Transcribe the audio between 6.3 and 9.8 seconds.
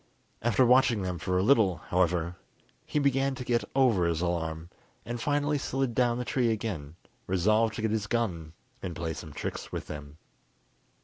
again, resolved to get his gun and play some tricks